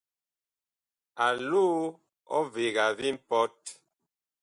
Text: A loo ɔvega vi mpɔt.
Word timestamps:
A 1.25 1.27
loo 1.49 1.75
ɔvega 2.37 2.85
vi 2.97 3.07
mpɔt. 3.17 3.57